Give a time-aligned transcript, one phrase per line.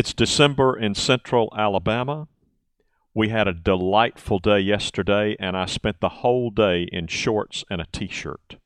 [0.00, 2.26] It's December in central Alabama.
[3.12, 7.82] We had a delightful day yesterday, and I spent the whole day in shorts and
[7.82, 8.56] a t shirt.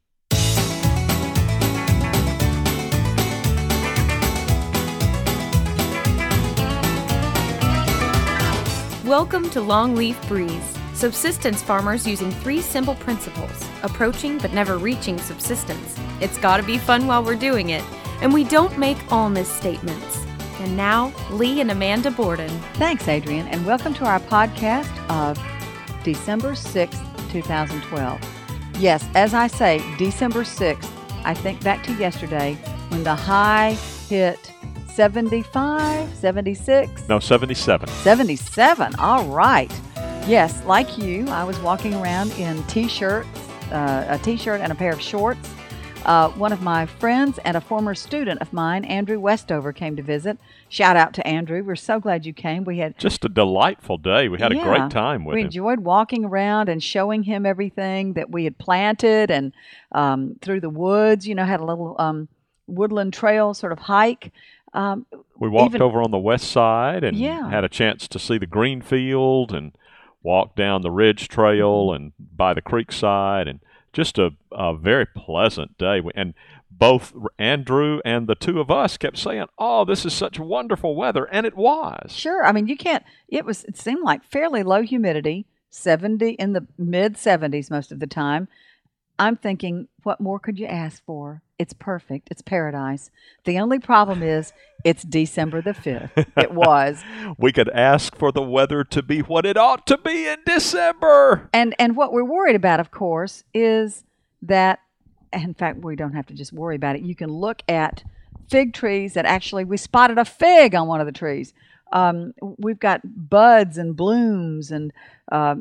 [9.05, 15.99] Welcome to Longleaf Breeze, subsistence farmers using three simple principles approaching but never reaching subsistence.
[16.21, 17.83] It's gotta be fun while we're doing it,
[18.21, 20.24] and we don't make all misstatements.
[20.61, 22.49] And now, Lee and Amanda Borden.
[22.75, 25.37] Thanks, Adrian, and welcome to our podcast of
[26.05, 28.21] December 6th, 2012.
[28.79, 30.89] Yes, as I say, December 6th,
[31.25, 32.55] I think back to yesterday
[32.89, 33.73] when the high
[34.09, 34.53] hit
[34.93, 37.09] 75, 76.
[37.09, 37.89] No, 77.
[37.89, 39.73] 77, all right.
[40.27, 43.29] Yes, like you, I was walking around in t shirts,
[43.73, 45.51] uh, a t shirt and a pair of shorts
[46.05, 50.03] uh, one of my friends and a former student of mine, Andrew Westover, came to
[50.03, 50.39] visit.
[50.69, 51.63] Shout out to Andrew.
[51.63, 52.65] We're so glad you came.
[52.65, 54.29] We had just a delightful day.
[54.29, 55.45] We had yeah, a great time with we him.
[55.45, 59.53] We enjoyed walking around and showing him everything that we had planted and
[59.93, 61.27] um, through the woods.
[61.27, 62.29] You know, had a little um,
[62.67, 64.33] woodland trail sort of hike.
[64.73, 65.07] Um,
[65.39, 67.49] we walked even, over on the west side and yeah.
[67.49, 69.77] had a chance to see the green field and
[70.23, 71.97] walk down the ridge trail mm-hmm.
[71.97, 73.61] and by the creek side and
[73.95, 76.03] just a, a very pleasant day.
[76.15, 76.35] And
[76.71, 81.25] both Andrew and the two of us kept saying, "Oh, this is such wonderful weather,"
[81.25, 82.13] and it was.
[82.13, 83.05] Sure, I mean you can't.
[83.29, 83.65] It was.
[83.65, 88.49] It seemed like fairly low humidity, seventy in the mid seventies most of the time.
[89.19, 91.43] I'm thinking, what more could you ask for?
[91.59, 92.29] It's perfect.
[92.31, 93.11] It's paradise.
[93.45, 94.53] The only problem is
[94.85, 96.11] it's December the 5th.
[96.37, 97.03] It was.
[97.39, 101.49] we could ask for the weather to be what it ought to be in December.
[101.53, 104.03] And and what we're worried about, of course, is
[104.43, 104.81] that
[105.33, 107.03] in fact we don't have to just worry about it.
[107.03, 108.03] You can look at
[108.51, 111.55] fig trees that actually we spotted a fig on one of the trees.
[111.93, 114.93] Um, we've got buds and blooms and
[115.31, 115.55] uh,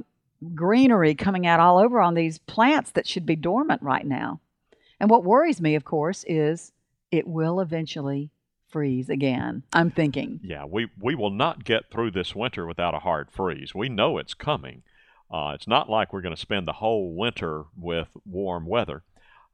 [0.55, 4.39] greenery coming out all over on these plants that should be dormant right now.
[4.99, 6.71] And what worries me, of course, is
[7.11, 8.31] it will eventually
[8.69, 9.63] freeze again.
[9.73, 10.39] I'm thinking.
[10.43, 13.75] Yeah, we, we will not get through this winter without a hard freeze.
[13.75, 14.83] We know it's coming.
[15.29, 19.03] Uh, it's not like we're going to spend the whole winter with warm weather.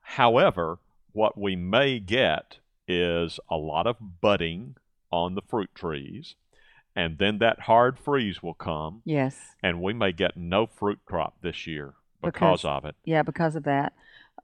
[0.01, 0.79] However,
[1.11, 4.75] what we may get is a lot of budding
[5.11, 6.35] on the fruit trees
[6.95, 9.01] and then that hard freeze will come.
[9.05, 9.37] Yes.
[9.63, 12.95] And we may get no fruit crop this year because, because of it.
[13.05, 13.93] Yeah, because of that.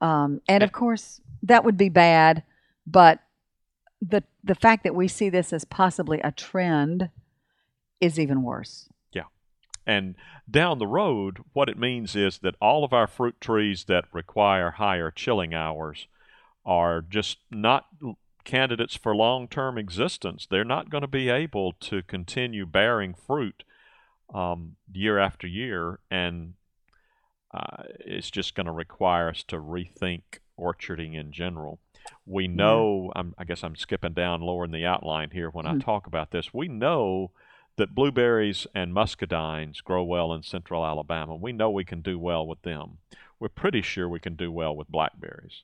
[0.00, 2.42] Um, and, and of course, that would be bad,
[2.86, 3.20] but
[4.02, 7.10] the the fact that we see this as possibly a trend
[8.00, 8.88] is even worse.
[9.12, 9.24] Yeah.
[9.86, 10.14] And
[10.50, 14.72] down the road, what it means is that all of our fruit trees that require
[14.72, 16.08] higher chilling hours
[16.64, 17.86] are just not
[18.46, 20.46] candidates for long term existence.
[20.50, 23.64] They're not going to be able to continue bearing fruit
[24.32, 26.54] um, year after year, and
[27.52, 30.22] uh, it's just going to require us to rethink
[30.58, 31.80] orcharding in general.
[32.24, 33.22] We know, yeah.
[33.36, 35.76] i guess I'm skipping down lower in the outline here when mm-hmm.
[35.76, 36.54] I talk about this.
[36.54, 37.32] We know
[37.76, 41.36] that blueberries and muscadines grow well in central Alabama.
[41.36, 42.98] We know we can do well with them.
[43.38, 45.62] We're pretty sure we can do well with blackberries.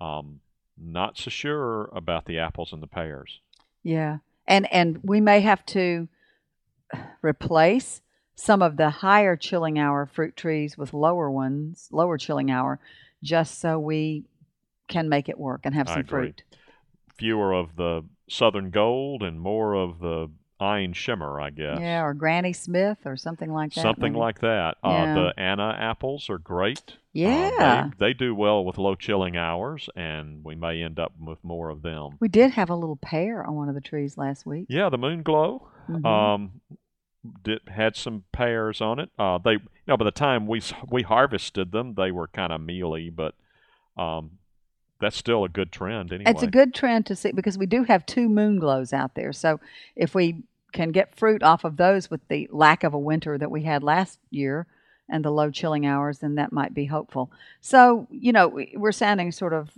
[0.00, 0.40] Um,
[0.78, 3.40] not so sure about the apples and the pears.
[3.82, 4.18] Yeah.
[4.46, 6.08] And and we may have to
[7.22, 8.00] replace
[8.34, 12.78] some of the higher chilling hour fruit trees with lower ones, lower chilling hour,
[13.22, 14.24] just so we
[14.88, 16.42] can make it work and have some fruit.
[17.16, 21.78] Fewer of the southern gold and more of the Ein Shemer, I guess.
[21.80, 23.82] Yeah, or Granny Smith or something like that.
[23.82, 24.20] Something maybe.
[24.20, 24.76] like that.
[24.82, 25.12] Uh, yeah.
[25.12, 26.96] Uh, the Anna apples are great.
[27.12, 27.50] Yeah.
[27.58, 31.42] Uh, they, they, do well with low chilling hours, and we may end up with
[31.42, 32.16] more of them.
[32.20, 34.66] We did have a little pear on one of the trees last week.
[34.68, 35.68] Yeah, the moon glow.
[35.88, 36.06] Mm-hmm.
[36.06, 36.60] Um,
[37.42, 39.10] did, had some pears on it.
[39.18, 42.60] Uh, they, you know, by the time we we harvested them, they were kind of
[42.60, 43.34] mealy, but
[43.96, 44.38] um,
[45.00, 46.30] that's still a good trend anyway.
[46.30, 49.32] It's a good trend to see because we do have two moon glows out there.
[49.32, 49.60] So
[49.94, 50.42] if we
[50.72, 53.82] can get fruit off of those with the lack of a winter that we had
[53.82, 54.66] last year
[55.08, 57.30] and the low chilling hours, then that might be hopeful.
[57.60, 59.70] So, you know, we're sounding sort of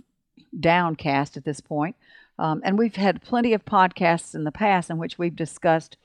[0.57, 1.95] downcast at this point.
[2.37, 5.97] Um, and we've had plenty of podcasts in the past in which we've discussed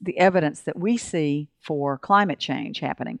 [0.00, 3.18] the evidence that we see for climate change happening.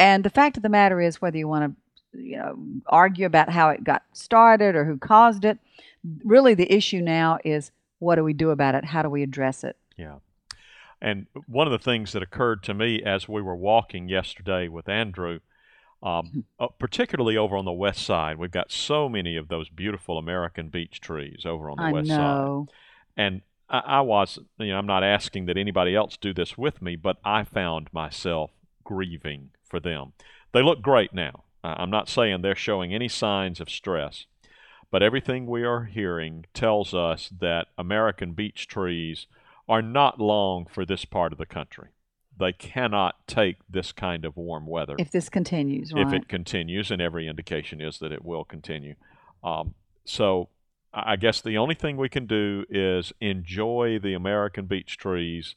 [0.00, 3.48] And the fact of the matter is, whether you want to you know argue about
[3.48, 5.58] how it got started or who caused it.
[6.24, 8.84] Really, the issue now is what do we do about it?
[8.84, 9.76] How do we address it?
[9.96, 10.16] Yeah.
[11.00, 14.88] And one of the things that occurred to me as we were walking yesterday with
[14.88, 15.40] Andrew,
[16.02, 16.40] um, mm-hmm.
[16.60, 20.68] uh, particularly over on the west side, we've got so many of those beautiful American
[20.68, 22.66] beech trees over on the I west know.
[22.68, 22.74] side.
[23.16, 26.80] And I, I was, you know, I'm not asking that anybody else do this with
[26.80, 28.50] me, but I found myself
[28.84, 30.12] grieving for them.
[30.52, 31.44] They look great now.
[31.64, 34.26] I'm not saying they're showing any signs of stress,
[34.90, 39.26] but everything we are hearing tells us that American beech trees
[39.68, 41.88] are not long for this part of the country.
[42.38, 44.96] They cannot take this kind of warm weather.
[44.98, 46.06] If this continues, right?
[46.06, 48.94] If it continues, and every indication is that it will continue.
[49.44, 49.74] Um,
[50.04, 50.48] so
[50.92, 55.54] I guess the only thing we can do is enjoy the American beech trees.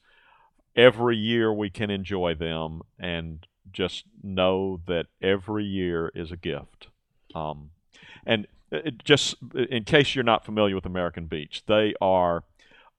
[0.75, 6.87] Every year we can enjoy them and just know that every year is a gift.
[7.33, 7.71] Um,
[8.25, 12.43] and it just in case you're not familiar with American beech, they are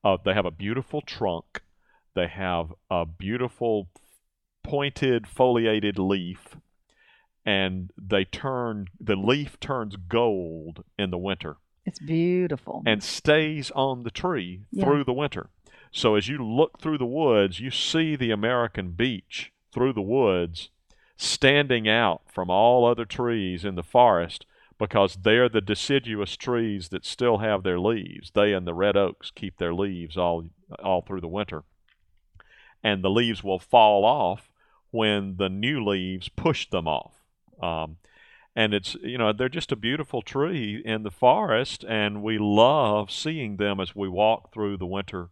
[0.04, 1.62] uh, they have a beautiful trunk.
[2.14, 3.88] They have a beautiful
[4.62, 6.56] pointed foliated leaf,
[7.44, 12.82] and they turn the leaf turns gold in the winter it's beautiful.
[12.86, 14.84] and stays on the tree Yeah.
[14.84, 15.50] through the winter.
[15.92, 20.70] So as you look through the woods, you see the American beech through the woods
[21.18, 24.46] standing out from all other trees in the forest
[24.78, 28.30] because they're the deciduous trees that still have their leaves.
[28.34, 30.48] They and the red oaks keep their leaves all
[30.82, 31.62] all through the winter.
[32.82, 34.50] And the leaves will fall off
[34.90, 37.12] when the new leaves push them off.
[37.62, 37.98] Um,
[38.54, 43.10] and it's you know they're just a beautiful tree in the forest and we love
[43.10, 45.28] seeing them as we walk through the winter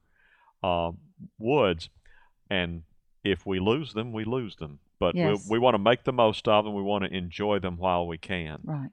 [0.62, 0.90] uh,
[1.38, 1.88] woods
[2.50, 2.82] and
[3.24, 5.48] if we lose them we lose them but Yes.
[5.48, 8.06] we, we want to make the most of them we want to enjoy them while
[8.06, 8.90] we can Right.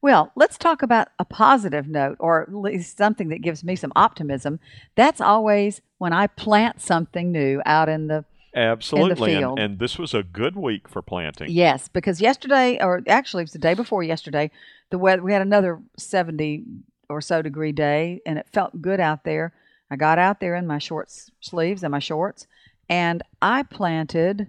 [0.00, 3.92] Well, let's talk about a positive note, or at least something that gives me some
[3.94, 4.58] optimism.
[4.96, 9.58] That's always when I plant something new out in the absolutely and, field.
[9.60, 13.52] and this was a good week for planting Yes, because yesterday, or actually it was
[13.52, 14.50] the day before yesterday,
[14.90, 16.64] the weather we had another seventy
[17.08, 19.52] or so degree day, and it felt good out there.
[19.88, 22.48] I got out there in my short sleeves and my shorts,
[22.88, 24.48] and I planted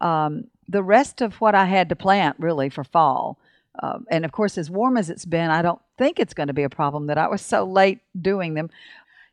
[0.00, 3.38] um, the rest of what I had to plant really for fall.
[3.82, 6.52] Um, and of course, as warm as it's been, I don't think it's going to
[6.52, 8.70] be a problem that I was so late doing them.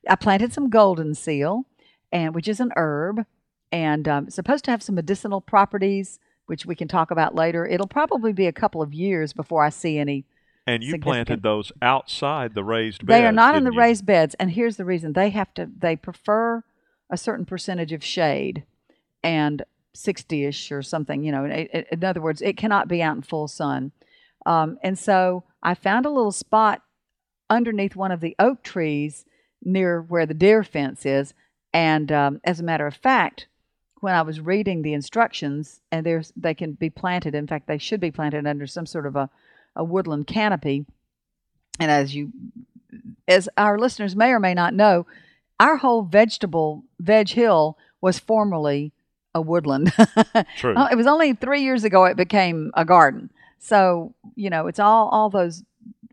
[0.09, 1.65] I planted some golden seal,
[2.11, 3.25] and which is an herb,
[3.71, 7.65] and um, supposed to have some medicinal properties which we can talk about later.
[7.65, 10.25] It'll probably be a couple of years before I see any.
[10.67, 13.79] and you planted those outside the raised beds They are not in the you?
[13.79, 15.69] raised beds, and here's the reason: they have to.
[15.77, 16.63] They prefer
[17.11, 18.63] a certain percentage of shade,
[19.23, 19.63] and
[19.93, 21.23] sixty-ish or something.
[21.23, 23.91] You know, in, in- in other words, it cannot be out in full sun.
[24.45, 26.81] Um, and so I found a little spot
[27.49, 29.25] underneath one of the oak trees
[29.63, 31.35] near where the deer fence is.
[31.73, 33.47] And um, as a matter of fact,
[33.99, 37.35] when I was reading the instructions, and there's they can be planted.
[37.35, 39.29] In fact, they should be planted under some sort of a,
[39.75, 40.85] a woodland canopy.
[41.79, 42.31] And as you,
[43.27, 45.05] as our listeners may or may not know,
[45.61, 48.91] our whole vegetable veg hill was formerly
[49.35, 49.93] a woodland.
[50.57, 50.73] True.
[50.75, 53.29] Oh, it was only three years ago it became a garden.
[53.59, 55.63] So you know, it's all all those.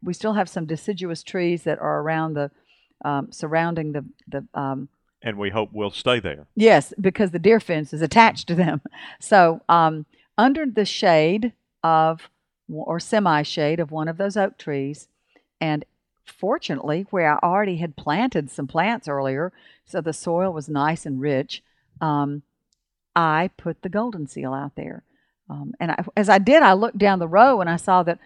[0.03, 2.51] We still have some deciduous trees that are around the
[3.05, 4.89] um, surrounding the the um,
[5.23, 8.81] and we hope we'll stay there Yes, because the deer fence is attached to them.
[9.21, 10.07] So, um,
[10.37, 11.53] under the shade
[11.83, 12.31] of,
[12.71, 15.09] or semi shade of one of those oak trees,
[15.61, 15.85] and
[16.29, 19.53] fortunately, where I already had planted some plants earlier,
[19.85, 21.63] so the soil was nice and rich,
[22.01, 22.43] um,
[23.17, 25.03] I put the golden seal out there.
[25.51, 28.19] Um, and I, as I did, I looked down the row and I saw that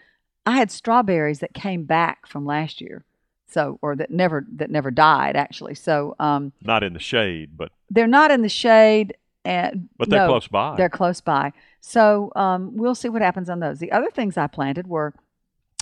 [0.44, 3.04] I had strawberries that came back from last year.
[3.46, 5.74] So, or that never that never died actually.
[5.74, 10.20] So, um, not in the shade but they're not in the shade and but they're
[10.20, 13.92] no, close by they're close by so um, we'll see what happens on those the
[13.92, 15.12] other things i planted were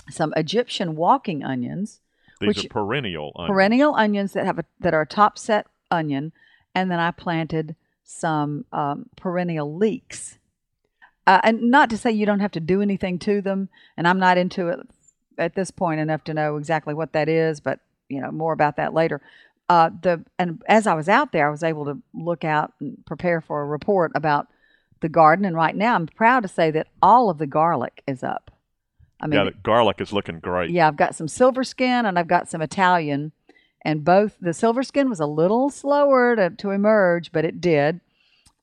[0.09, 1.99] some egyptian walking onions
[2.41, 3.53] these which- are perennial onions.
[3.55, 6.31] perennial onions that have a that are a top set onion
[6.75, 10.37] and then i planted some um, perennial leeks.
[11.25, 14.19] Uh, and not to say you don't have to do anything to them and i'm
[14.19, 14.79] not into it
[15.37, 17.79] at this point enough to know exactly what that is but
[18.09, 19.21] you know more about that later.
[19.69, 22.97] Uh, the and as i was out there i was able to look out and
[23.05, 24.47] prepare for a report about
[24.99, 28.21] the garden and right now i'm proud to say that all of the garlic is
[28.23, 28.50] up
[29.21, 32.17] i mean yeah, the garlic is looking great yeah, I've got some silver skin and
[32.17, 33.31] I've got some Italian,
[33.83, 37.99] and both the silver skin was a little slower to, to emerge, but it did.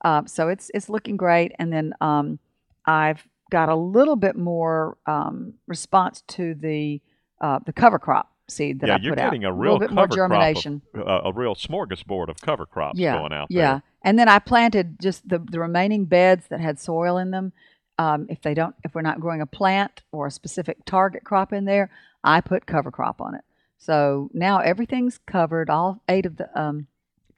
[0.05, 1.53] Uh, so it's it's looking great.
[1.59, 2.39] And then um,
[2.87, 7.01] I've got a little bit more um, response to the
[7.41, 9.17] uh, the cover crop seed that yeah I put out.
[9.17, 10.83] Yeah, you're getting a little real bit cover more crop germination.
[10.95, 13.61] of, uh, a real smorgasbord of cover crops yeah, going out yeah.
[13.61, 17.53] there And then I planted just the the remaining beds that had soil in them.
[17.99, 21.53] Um, if they don't, if we're not growing a plant or a specific target crop
[21.53, 21.91] in there,
[22.23, 23.43] I put cover crop on it.
[23.79, 25.69] So now everything's covered.
[25.69, 26.87] All eight of the um,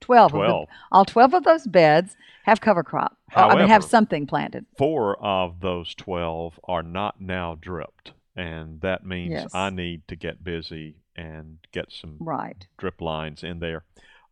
[0.00, 0.66] 12, of Twelve.
[0.68, 0.76] them.
[0.92, 3.16] All 12 of those beds have cover crop.
[3.36, 4.66] Or, I mean, have something planted.
[4.76, 8.12] Four of those 12 are not now dripped.
[8.36, 9.50] And that means Yes.
[9.54, 12.66] I need to get busy and get some Right.
[12.78, 13.84] drip lines in there.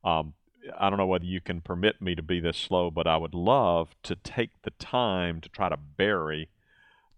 [0.04, 0.32] Um,
[0.78, 3.34] I don't know whether you can permit me to be this slow, but I would
[3.34, 6.48] love to take the time to try to bury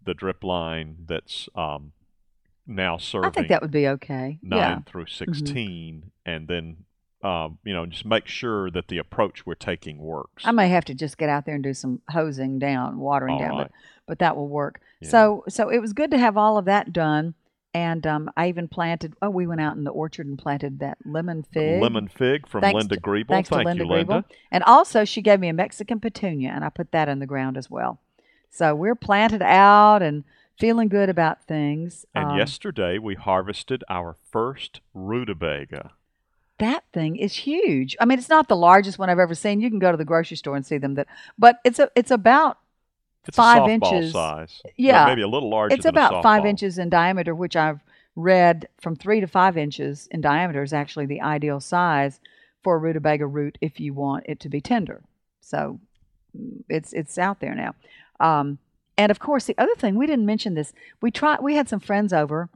[0.02, 1.92] the drip line that's um,
[2.66, 4.38] now serving I think that would be okay.
[4.42, 4.74] nine yeah.
[4.76, 4.90] Mm-hmm.
[4.90, 6.76] through 16, and then
[7.22, 10.44] um, you know just make sure that the approach we're taking works.
[10.46, 13.40] I may have to just get out there and do some hosing down, watering All
[13.40, 13.62] down, right.
[13.64, 13.72] but,
[14.06, 14.80] but that will work.
[15.00, 15.10] Yeah.
[15.10, 17.34] So so it was good to have all of that done.
[17.72, 19.14] And um, I even planted.
[19.22, 21.80] Oh, we went out in the orchard and planted that lemon fig.
[21.80, 23.28] Lemon fig from Thanks Linda Griebel.
[23.28, 24.12] Thanks Thank to Linda you, Linda.
[24.12, 24.24] Griebel.
[24.50, 27.56] And also, she gave me a Mexican petunia, and I put that in the ground
[27.56, 28.00] as well.
[28.50, 30.24] So we're planted out and
[30.58, 32.04] feeling good about things.
[32.12, 35.92] And Um, yesterday we harvested our first rutabaga.
[36.58, 37.96] that thing is huge.
[38.00, 39.60] I mean, it's not the largest one I've ever seen.
[39.60, 40.94] You can go to the grocery store and see them.
[40.94, 41.06] That,
[41.38, 42.58] but it's a it's about
[43.28, 44.12] It's five inches.
[44.12, 44.62] size.
[44.76, 45.06] Yeah.
[45.06, 45.74] maybe a little larger.
[45.74, 47.80] it's about five inches in diameter, which I've
[48.16, 52.20] read from three to five inches in diameter is actually the ideal size
[52.62, 55.02] for a rutabaga root if you want it to be tender.
[55.40, 55.80] So
[56.36, 57.74] mm, it's it's out there now.
[58.20, 58.58] Um,
[58.96, 60.72] and of course, the other thing we didn't mention this.
[61.00, 61.40] We tried.
[61.40, 62.48] We had some friends over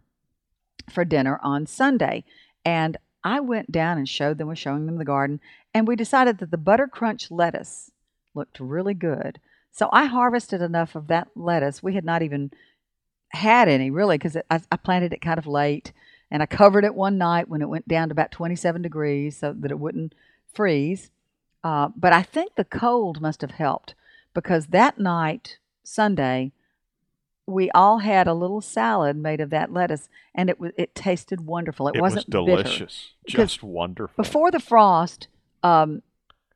[0.90, 2.24] for dinner on Sunday,
[2.64, 4.48] and I went down and showed them.
[4.48, 5.40] Was showing them the garden,
[5.72, 7.90] and we decided that the butter crunch lettuce
[8.34, 9.40] looked really good.
[9.74, 11.82] So I harvested enough of that lettuce.
[11.82, 12.52] We had not even
[13.30, 15.92] had any really because I, I planted it kind of late
[16.30, 19.52] and I covered it one night when it went down to about 27 degrees so
[19.52, 20.14] that it wouldn't
[20.52, 21.10] freeze.
[21.64, 23.94] Uh, but I think the cold must have helped
[24.32, 26.52] because that night, Sunday,
[27.44, 31.40] we all had a little salad made of that lettuce and it was it tasted
[31.46, 31.88] wonderful.
[31.88, 32.62] It, It was wasn't bitter.
[32.62, 33.10] delicious.
[33.24, 34.22] Because Just wonderful.
[34.22, 35.26] Before the frost,
[35.64, 36.02] um,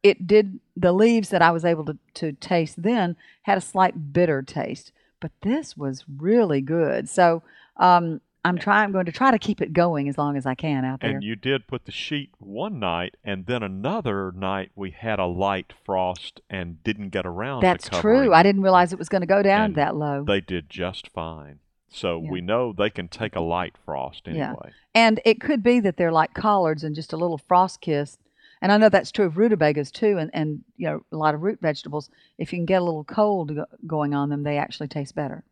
[0.02, 4.12] it did the leaves that I was able to, to taste then had a slight
[4.12, 7.08] bitter taste, but this was really good.
[7.08, 7.42] So
[7.76, 8.84] um, I'm trying.
[8.84, 11.10] I'm going to try to keep it going as long as I can out there.
[11.10, 15.26] And you did put the sheet one night, and then another night we had a
[15.26, 18.32] light frost and didn't get around That's true.
[18.32, 20.24] I didn't realize it was going to go down And that low.
[20.24, 21.58] They did just fine.
[21.90, 22.30] So Yeah.
[22.30, 24.54] we know they can take a light frost anyway.
[24.64, 24.70] Yeah.
[24.94, 28.18] And it could be that they're like collards and just a little frost kiss.
[28.60, 31.42] And I know that's true of rutabagas too, and, and you know a lot of
[31.42, 32.10] root vegetables.
[32.38, 35.44] If you can get a little cold go- going on them, they actually taste better.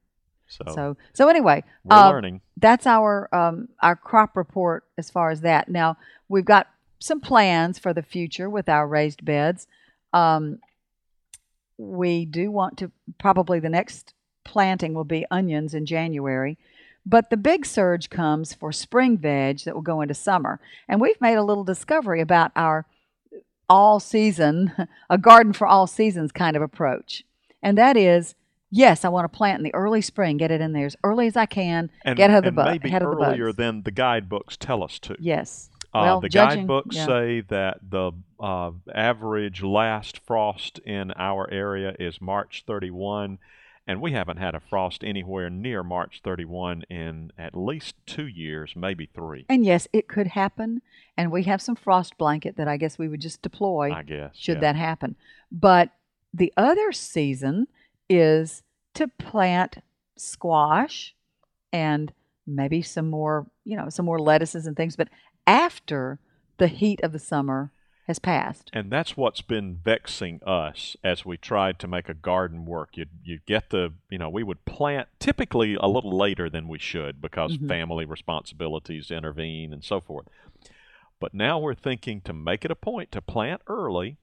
[0.48, 2.40] So, So so anyway, we're uh, learning.
[2.56, 5.68] that's our um, our crop report as far as that.
[5.68, 5.96] Now
[6.28, 9.66] we've got some plans for the future with our raised beds.
[10.12, 10.60] Um,
[11.78, 16.56] we do want to probably the next planting will be onions in January,
[17.04, 20.60] but the big surge comes for spring veg that will go into summer.
[20.88, 22.86] And we've made a little discovery about our
[23.68, 24.72] all season,
[25.10, 27.24] a garden for all seasons kind of approach,
[27.62, 28.34] and that is.
[28.68, 31.28] Yes, I want to plant in the early spring, get it in there as early
[31.28, 33.46] as I can, And, get ahead of the and bu- maybe ahead of the earlier
[33.46, 33.56] bugs.
[33.58, 35.14] than the guidebooks tell us to.
[35.20, 35.70] Yes.
[35.94, 37.06] Uh, Well, the judging- guidebooks yeah.
[37.06, 43.38] say that the uh, average last frost in our area is March 31,
[43.86, 48.74] and we haven't had a frost anywhere near March 31 in at least two years,
[48.74, 50.82] maybe three, And yes, it could happen.
[51.16, 54.30] And we have some frost blanket that I guess we would just deploy I guess.
[54.34, 54.60] should yeah.
[54.72, 55.16] that happen.
[55.52, 55.90] But
[56.34, 57.68] the other season
[58.10, 58.62] is
[58.94, 59.78] to plant
[60.16, 61.14] squash
[61.72, 62.12] and
[62.46, 65.08] maybe some more, you know, some more lettuces and things, but
[65.46, 66.18] after
[66.58, 67.70] the heat of the summer
[68.06, 68.70] has passed.
[68.72, 72.96] And that's what's been vexing us as we tried to make a garden work.
[72.96, 76.78] You you get the you know we would plant typically a little later than we
[76.78, 77.68] should because Mhm.
[77.68, 80.28] family responsibilities intervene and so forth.
[81.18, 84.18] But now we're thinking to make it a point to plant early,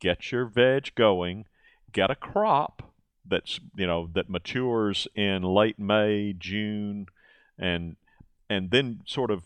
[0.00, 1.46] get your veg going,
[1.92, 2.92] get a crop
[3.28, 7.06] that's you know that matures in late May, June,
[7.58, 7.96] and
[8.48, 9.44] and then sort of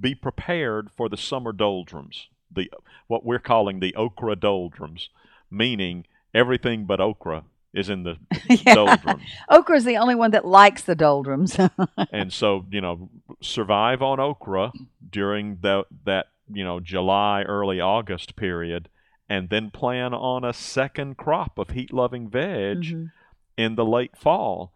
[0.00, 2.70] be prepared for the summer doldrums, the
[3.06, 5.08] what we're calling the okra doldrums,
[5.50, 7.44] meaning everything but okra
[7.74, 8.16] is in the
[8.48, 8.74] Yeah.
[8.74, 9.22] doldrums.
[9.48, 11.58] Okra is the only one that likes the doldrums.
[12.12, 13.08] and so, you know,
[13.40, 14.72] survive on okra
[15.10, 18.88] during the, that, you know, July, early August period,
[19.28, 23.10] and then plan on a second crop of heat loving veg Mhm.
[23.56, 24.72] in the late fall.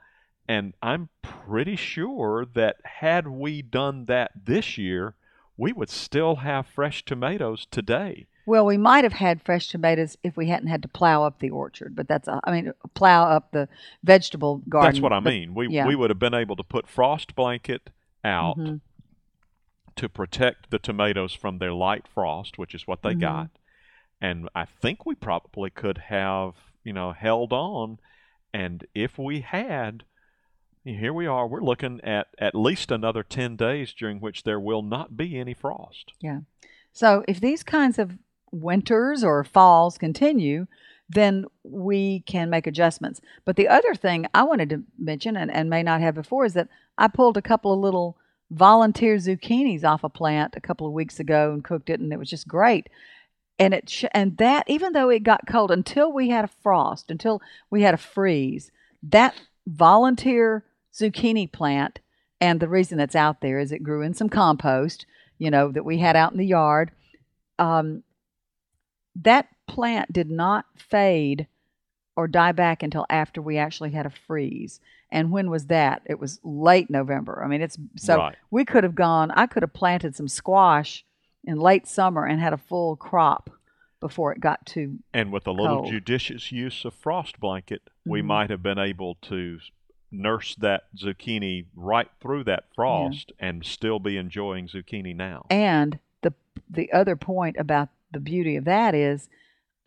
[0.49, 5.15] And I'm pretty sure that had we done that this year,
[5.57, 8.27] we would still have fresh tomatoes today.
[8.45, 11.51] Well, we might have had fresh tomatoes if we hadn't had to plow up the
[11.51, 13.69] orchard, but that's, I mean, plow up the
[14.05, 14.93] vegetable garden.
[14.93, 15.55] That's what I but- mean.
[15.55, 15.87] We yeah.
[15.87, 17.91] we would have been able to put frost blanket
[18.23, 18.81] out Mhm.
[19.97, 23.21] to protect the tomatoes from their light frost, which is what they Mhm.
[23.21, 23.51] got.
[24.19, 27.99] and I think we probably could have, you know, held on.
[28.55, 30.05] And if we had,
[30.95, 31.47] here we are.
[31.47, 35.55] We're looking at at least another 10 days during which there will not be any
[35.55, 36.13] frost.
[36.21, 36.41] Yeah.
[36.93, 38.19] So if these kinds of
[38.53, 40.67] winters or falls continue,
[41.09, 43.21] then we can make adjustments.
[43.45, 46.55] But the other thing I wanted to mention and, and may not have before is
[46.55, 48.17] that I pulled a couple of little
[48.51, 52.19] volunteer zucchinis off a plant a couple of weeks ago and cooked it, and it
[52.19, 52.89] was just great.
[53.59, 57.11] And it sh- and that even though it got cold until we had a frost,
[57.11, 57.41] until
[57.71, 58.71] we had a freeze,
[59.03, 59.35] that
[59.67, 60.65] volunteer
[60.97, 62.01] zucchini plant,
[62.41, 65.07] and the reason it's out there is it grew in some compost,
[65.39, 66.91] you know, that we had out in the yard.
[67.59, 68.03] Um,
[69.15, 71.47] that plant did not fade
[72.17, 74.81] or die back until after we actually had a freeze.
[75.11, 76.03] And when was that?
[76.07, 77.43] It was late November.
[77.45, 78.37] I mean, it's so Right.
[78.51, 81.05] we could have gone, I could have planted some squash
[81.45, 83.51] in late summer and had a full crop
[84.01, 84.99] before it got too.
[85.15, 85.91] And with a little Cold.
[85.93, 88.27] judicious use of frost blanket, we Mhm.
[88.27, 89.61] might have been able to
[90.17, 95.47] nurse that zucchini right through that frost and still be enjoying zucchini now.
[95.51, 96.33] And the
[96.69, 99.29] the other point about the beauty of that is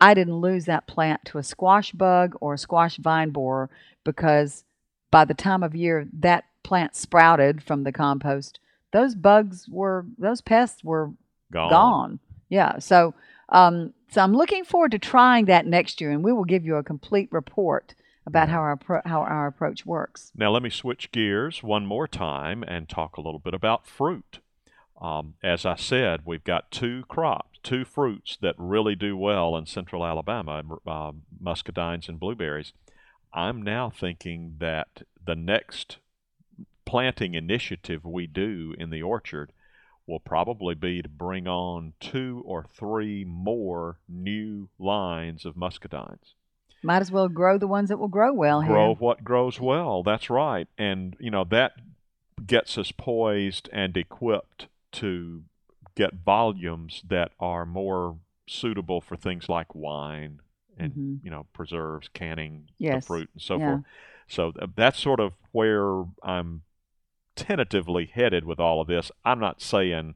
[0.00, 3.68] I didn't lose that plant to a squash bug or a squash vine borer
[4.04, 4.64] because
[5.10, 8.60] by the time of year that plant sprouted from the compost,
[8.92, 11.12] those bugs were those pests were
[11.52, 11.70] Gone.
[11.70, 12.20] gone.
[12.48, 12.78] Yeah.
[12.78, 13.14] So
[13.50, 16.76] um, so I'm looking forward to trying that next year, and we will give you
[16.76, 17.94] a complete report
[18.30, 20.30] about how our appro- how our approach works.
[20.36, 24.38] Now, let me switch gears one more time and talk a little bit about fruit.
[25.00, 29.66] Um, as I said, we've got two crops, two fruits that really do well in
[29.66, 32.72] central Alabama uh, muscadines and blueberries.
[33.32, 35.98] I'm now thinking that the next
[36.84, 39.52] planting initiative we do in the orchard
[40.06, 46.34] will probably be to bring on two or three more new lines of muscadines
[46.82, 50.02] Might as well grow the ones that will grow well grow what grows well.
[50.02, 50.66] That's right.
[50.78, 51.72] And, you know, that
[52.46, 55.44] gets us poised and equipped to
[55.94, 60.40] get volumes that are more suitable for things like wine
[60.78, 61.24] and, Mhm.
[61.24, 63.04] you know, preserves, canning Yes.
[63.04, 63.66] the fruit and so Yeah.
[63.66, 63.84] forth.
[64.26, 66.62] So that's sort of where I'm
[67.36, 69.12] tentatively headed with all of this.
[69.24, 70.14] I'm not saying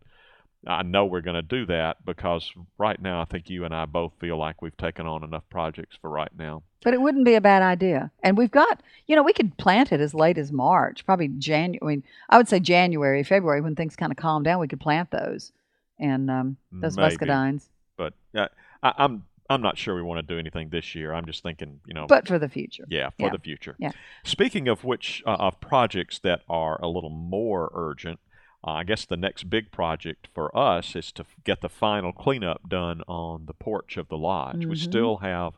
[0.66, 3.84] I know we're going to do that because right now I think you and I
[3.86, 6.62] both feel like we've taken on enough projects for right now.
[6.82, 8.10] But it wouldn't be a bad idea.
[8.22, 11.78] And we've got, you know, we could plant it as late as March, probably January.
[11.82, 14.80] I mean, I would say January, February, when things kind of calm down, we could
[14.80, 15.52] plant those
[15.98, 17.16] and um, those Maybe.
[17.16, 17.68] muscadines.
[17.96, 18.48] but uh,
[18.82, 21.12] I, I'm I'm not sure we want to do anything this year.
[21.12, 22.86] I'm just thinking, you know, But for the future.
[22.88, 23.76] yeah, for yeah, the future.
[23.78, 23.90] yeah.
[24.24, 28.20] Speaking of which, uh, of projects that are a little more urgent,
[28.66, 32.68] uh, I guess the next big project for us is to get the final cleanup
[32.68, 34.64] done on the porch of the lodge.
[34.66, 34.78] We Mhm.
[34.78, 35.54] still have.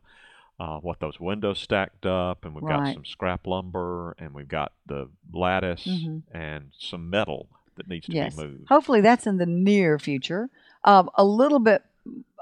[0.58, 4.72] Uh, what those windows stacked up, and we've got some scrap lumber, and we've got
[4.86, 6.22] the lattice Mhm.
[6.32, 8.34] and some metal that needs to Yes.
[8.34, 8.68] be moved.
[8.70, 10.48] Hopefully that's in the near future.
[10.82, 11.82] Um, a little bit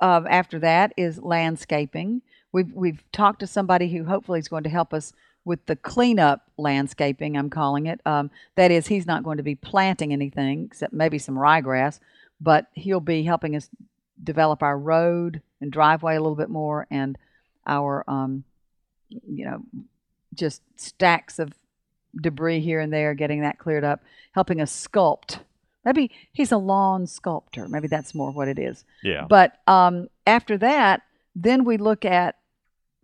[0.01, 2.23] uh, after that is landscaping.
[2.53, 5.13] We've we've talked to somebody who hopefully is going to help us
[5.45, 7.37] with the cleanup landscaping.
[7.37, 8.01] I'm calling it.
[8.07, 12.01] Um, that is, he's not going to be planting anything except maybe some ryegrass,
[12.41, 13.69] but he'll be helping us
[14.23, 17.19] develop our road and driveway a little bit more and
[17.67, 18.45] our um,
[19.09, 19.63] you know
[20.35, 21.53] just stacks of
[22.21, 24.03] debris here and there, getting that cleared up,
[24.33, 25.41] helping us sculpt.
[25.85, 27.69] Maybe he's a lawn sculptor.
[27.69, 28.85] Maybe that's more what it is.
[29.03, 29.27] Yeah.
[29.29, 31.03] But um, after that,
[31.35, 32.37] then we look at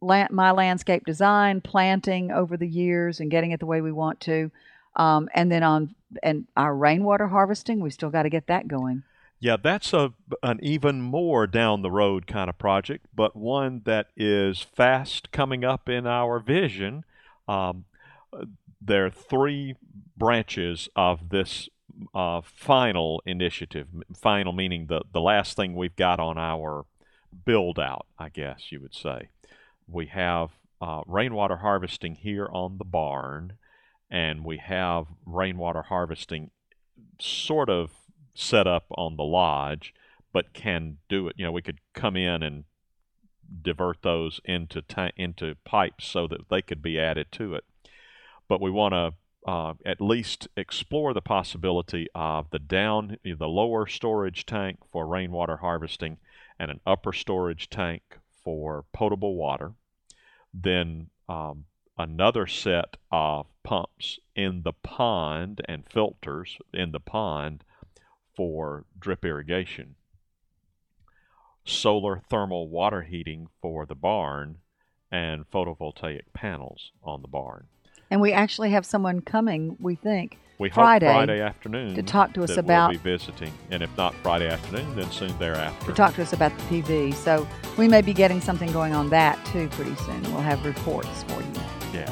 [0.01, 4.51] my landscape design, planting over the years, and getting it the way we want to.
[4.97, 9.05] Um, and then on and our rainwater harvesting, we still got to get that going.
[9.39, 14.09] Yeah, that's a an even more down the road kind of project, but one that
[14.17, 17.05] is fast coming up in our vision.
[17.49, 17.85] Um,
[18.83, 19.77] there are three
[20.17, 21.69] branches of this
[22.15, 23.89] uh, final initiative.
[24.15, 26.85] Final meaning the the last thing we've got on our
[27.45, 29.29] build out, I guess you would say.
[29.93, 30.51] We have
[30.81, 33.55] uh, rainwater harvesting here on the barn,
[34.11, 36.51] and we have rainwater harvesting
[37.19, 37.91] sort of
[38.35, 39.93] set up on the lodge,
[40.33, 41.37] but can do it.
[41.37, 42.65] You know, we could come in and
[43.63, 47.65] divert those into ta- into pipes so that they could be added to it.
[48.49, 53.87] But we want to uh, at least explore the possibility of the down, the lower
[53.87, 56.19] storage tank for rainwater harvesting,
[56.59, 58.20] and an upper storage tank
[58.51, 59.75] for potable water.
[60.53, 67.63] Then um, another set of pumps in the pond and filters in the pond
[68.35, 69.95] for drip irrigation.
[71.65, 74.59] solar thermal water heating for the barn
[75.13, 77.69] and photovoltaic panels on the barn.
[78.11, 82.33] And we actually have someone coming, we think, We Friday hope Friday afternoon to talk
[82.35, 85.87] to us that about- we'll be visiting, and if not Friday afternoon, then soon thereafter.
[85.87, 87.13] to talk to us about the PV.
[87.13, 87.47] So
[87.77, 90.23] we may be getting something going on that too pretty soon.
[90.33, 91.49] We'll have reports for you.
[91.95, 92.11] Yeah.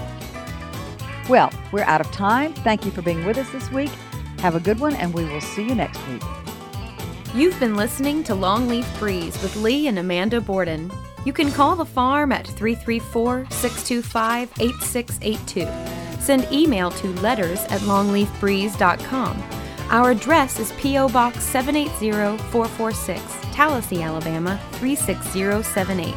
[1.28, 2.54] Well, we're out of time.
[2.54, 3.90] Thank you for being with us this week.
[4.40, 6.22] Have a good one, and we will see you next week.
[7.34, 10.90] You've been listening to Longleaf Breeze with Lee and Amanda Borden.
[11.24, 16.20] You can call the farm at 334 625 8682.
[16.20, 19.42] Send email to letters at longleafbreeze.com.
[19.90, 21.08] Our address is P.O.
[21.08, 23.22] Box 780 446,
[23.54, 26.14] Tallassee, Alabama 36078.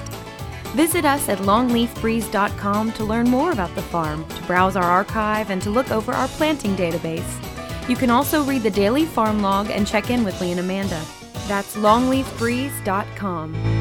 [0.75, 5.61] Visit us at longleafbreeze.com to learn more about the farm, to browse our archive, and
[5.61, 7.89] to look over our planting database.
[7.89, 11.01] You can also read the daily farm log and check in with Lee and Amanda.
[11.47, 13.80] That's longleafbreeze.com.